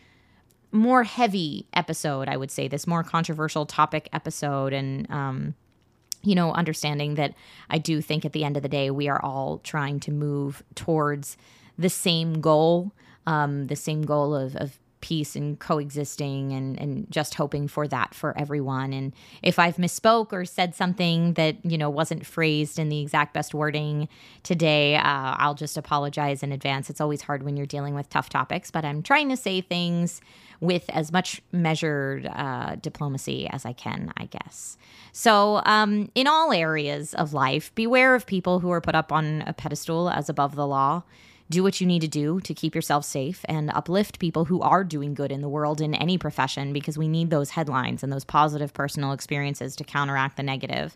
more 0.72 1.04
heavy 1.04 1.66
episode, 1.74 2.30
I 2.30 2.38
would 2.38 2.51
say, 2.51 2.68
this 2.68 2.86
more 2.86 3.04
controversial 3.04 3.66
topic 3.66 4.10
episode 4.13 4.74
and 4.74 5.10
um 5.12 5.56
you 6.22 6.36
know, 6.36 6.51
understanding 6.51 7.16
that 7.16 7.34
I 7.70 7.78
do 7.78 8.01
think 8.01 8.25
at 8.25 8.34
the 8.34 8.44
end 8.44 8.58
of 8.58 8.63
the 8.63 8.68
day 8.68 8.92
we 8.92 9.08
are 9.08 9.24
all 9.24 9.60
trying 9.60 10.01
to 10.01 10.12
move 10.12 10.63
towards 10.75 11.38
the 11.78 11.89
same 11.89 12.42
goal 12.42 12.92
um, 13.30 13.68
the 13.68 13.75
same 13.75 14.01
goal 14.01 14.34
of, 14.34 14.56
of 14.56 14.80
peace 15.01 15.36
and 15.36 15.60
coexisting 15.60 16.51
and, 16.51 16.79
and 16.79 17.10
just 17.10 17.36
hoping 17.36 17.68
for 17.68 17.88
that 17.88 18.13
for 18.13 18.38
everyone. 18.38 18.94
And 18.94 19.13
if 19.41 19.60
I've 19.60 19.77
misspoke 19.77 20.34
or 20.34 20.46
said 20.46 20.75
something 20.75 21.34
that, 21.34 21.63
you 21.63 21.77
know, 21.77 21.89
wasn't 21.89 22.25
phrased 22.25 22.79
in 22.79 22.89
the 22.89 23.01
exact 23.01 23.34
best 23.34 23.53
wording 23.53 24.08
today, 24.44 24.96
uh, 24.96 25.01
I'll 25.38 25.56
just 25.56 25.77
apologize 25.77 26.44
in 26.44 26.51
advance. 26.51 26.89
It's 26.89 27.01
always 27.01 27.22
hard 27.22 27.44
when 27.44 27.58
you're 27.58 27.65
dealing 27.65 27.96
with 27.96 28.10
tough 28.10 28.29
topics, 28.29 28.72
but 28.72 28.86
I'm 28.86 29.01
trying 29.01 29.29
to 29.29 29.38
say 29.38 29.62
things 29.62 30.22
with 30.60 30.89
as 30.89 31.12
much 31.12 31.41
measured 31.51 32.25
uh, 32.27 32.75
diplomacy 32.75 33.48
as 33.48 33.65
I 33.65 33.74
can, 33.74 34.12
I 34.18 34.25
guess. 34.25 34.77
So, 35.12 35.62
um, 35.65 36.12
in 36.15 36.27
all 36.27 36.51
areas 36.51 37.13
of 37.13 37.34
life, 37.34 37.74
beware 37.75 38.15
of 38.15 38.25
people 38.25 38.60
who 38.60 38.70
are 38.72 38.82
put 38.82 38.96
up 38.96 39.12
on 39.12 39.44
a 39.48 39.53
pedestal 39.53 40.10
as 40.10 40.29
above 40.29 40.56
the 40.56 40.68
law. 40.68 41.03
Do 41.51 41.63
what 41.63 41.82
you 41.82 41.88
need 41.88 42.01
to 42.01 42.08
do 42.08 42.39
to 42.41 42.53
keep 42.53 42.75
yourself 42.75 43.03
safe 43.06 43.44
and 43.46 43.72
uplift 43.72 44.20
people 44.20 44.46
who 44.46 44.62
are 44.62 44.84
doing 44.84 45.15
good 45.15 45.32
in 45.32 45.41
the 45.41 45.50
world 45.50 45.82
in 45.82 45.96
any 45.96 46.15
profession 46.15 46.74
because 46.74 46.96
we 46.96 47.08
need 47.08 47.32
those 47.32 47.50
headlines 47.50 48.03
and 48.03 48.13
those 48.13 48.24
positive 48.24 48.72
personal 48.72 49.13
experiences 49.13 49.75
to 49.77 49.84
counteract 49.84 50.38
the 50.38 50.44
negative. 50.44 50.96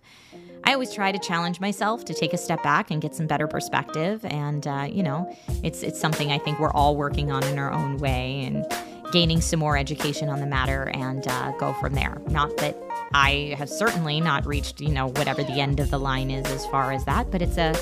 I 0.63 0.73
always 0.73 0.93
try 0.93 1.11
to 1.11 1.17
challenge 1.17 1.59
myself 1.59 2.05
to 2.05 2.13
take 2.13 2.33
a 2.33 2.37
step 2.37 2.61
back 2.61 2.91
and 2.91 3.01
get 3.01 3.15
some 3.15 3.25
better 3.25 3.47
perspective, 3.47 4.23
and 4.25 4.67
uh, 4.67 4.87
you 4.87 5.01
know, 5.01 5.35
it's 5.63 5.81
it's 5.81 5.99
something 5.99 6.31
I 6.31 6.37
think 6.37 6.59
we're 6.59 6.71
all 6.71 6.95
working 6.95 7.31
on 7.31 7.43
in 7.45 7.57
our 7.57 7.71
own 7.71 7.97
way 7.97 8.43
and 8.45 8.63
gaining 9.11 9.41
some 9.41 9.59
more 9.59 9.75
education 9.75 10.29
on 10.29 10.39
the 10.39 10.45
matter 10.45 10.91
and 10.93 11.27
uh, 11.27 11.51
go 11.57 11.73
from 11.73 11.95
there. 11.95 12.21
Not 12.29 12.55
that 12.57 12.77
I 13.15 13.55
have 13.57 13.69
certainly 13.69 14.21
not 14.21 14.45
reached, 14.45 14.81
you 14.81 14.89
know, 14.89 15.07
whatever 15.07 15.43
the 15.43 15.59
end 15.59 15.79
of 15.79 15.89
the 15.89 15.99
line 15.99 16.29
is 16.29 16.45
as 16.51 16.63
far 16.67 16.91
as 16.91 17.05
that, 17.05 17.31
but 17.31 17.41
it's 17.41 17.57
a 17.57 17.73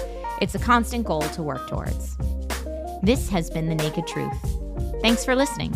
it's 0.41 0.55
a 0.55 0.59
constant 0.59 1.05
goal 1.05 1.21
to 1.21 1.43
work 1.43 1.67
towards. 1.67 2.15
This 3.03 3.29
has 3.29 3.49
been 3.49 3.67
the 3.67 3.73
Naked 3.73 4.05
Truth. 4.05 5.01
Thanks 5.01 5.25
for 5.25 5.35
listening. 5.35 5.73